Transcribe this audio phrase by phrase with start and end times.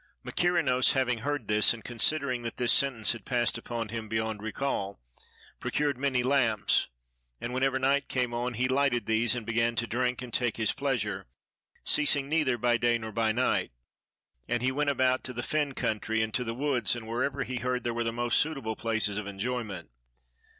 [0.25, 4.99] Mykerinos having heard this, and considering that this sentence had passed upon him beyond recall,
[5.59, 6.87] procured many lamps,
[7.39, 10.73] and whenever night came on he lighted these and began to drink and take his
[10.73, 11.27] pleasure,
[11.83, 13.73] ceasing neither by day nor by night;
[14.47, 17.57] and he went about to the fen country and to the woods and wherever he
[17.57, 19.91] heard there were the most suitable places of enjoyment.